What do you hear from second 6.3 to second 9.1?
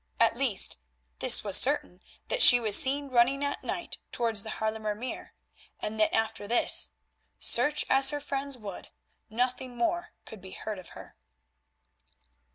this, search as her friends would,